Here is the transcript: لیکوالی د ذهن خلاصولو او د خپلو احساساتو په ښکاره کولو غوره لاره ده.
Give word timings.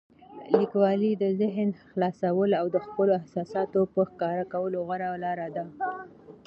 لیکوالی 0.57 1.11
د 1.17 1.25
ذهن 1.39 1.69
خلاصولو 1.89 2.55
او 2.61 2.67
د 2.75 2.77
خپلو 2.85 3.11
احساساتو 3.19 3.79
په 3.93 4.01
ښکاره 4.09 4.45
کولو 4.53 4.77
غوره 4.87 5.09
لاره 5.23 5.47
ده. 5.55 5.63